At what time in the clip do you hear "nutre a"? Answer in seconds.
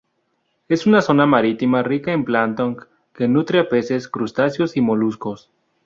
3.27-3.69